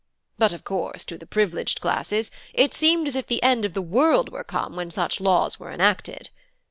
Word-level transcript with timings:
But 0.39 0.51
of 0.51 0.63
course 0.63 1.05
to 1.05 1.15
the 1.19 1.27
privileged 1.27 1.79
classes 1.79 2.31
it 2.55 2.73
seemed 2.73 3.05
as 3.07 3.15
if 3.15 3.27
the 3.27 3.43
end 3.43 3.65
of 3.65 3.75
the 3.75 3.83
world 3.83 4.29
were 4.29 4.43
come 4.43 4.75
when 4.75 4.89
such 4.89 5.21
laws 5.21 5.59
were 5.59 5.71
enacted. 5.71 6.31